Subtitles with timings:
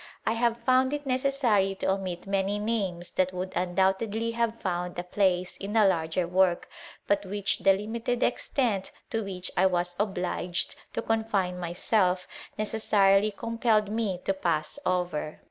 [0.25, 5.03] I have found it necessary to omit man names that would undoubtedly have found a
[5.03, 6.67] place in larger work,
[7.05, 12.27] but which the limited extent to which was obliged to confine myself,
[12.57, 15.39] necessarily compelh me to pass over.